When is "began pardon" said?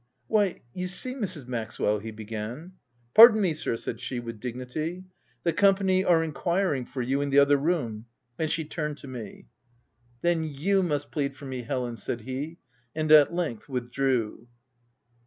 2.09-3.39